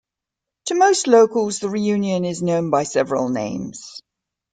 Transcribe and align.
To 0.65 0.73
most 0.73 1.05
locals, 1.05 1.59
the 1.59 1.69
reunion 1.69 2.25
is 2.25 2.41
known 2.41 2.71
by 2.71 2.85
several 2.85 3.29
names. 3.29 4.01